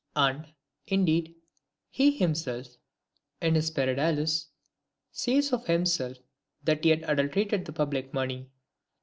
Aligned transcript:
And, 0.15 0.47
indeed, 0.87 1.35
he 1.91 2.09
himself, 2.09 2.75
in 3.39 3.53
his 3.53 3.69
Perdalus, 3.69 4.47
says 5.11 5.53
of 5.53 5.67
himself 5.67 6.17
that 6.63 6.83
he 6.83 6.89
had 6.89 7.03
adulterated 7.07 7.65
the 7.65 7.71
public 7.71 8.11
money. 8.11 8.49